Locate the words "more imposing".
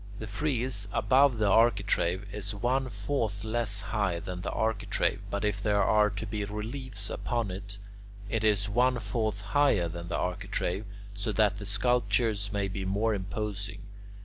12.83-13.83